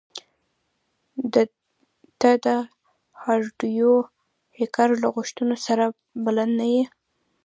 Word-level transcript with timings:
ته 2.19 2.29
د 2.45 2.47
هارډویر 3.21 3.95
هیکر 4.59 4.89
له 5.01 5.07
غوښتنو 5.15 5.55
سره 5.65 5.85
بلد 6.25 6.49
نه 6.59 6.65
یې 6.73 6.83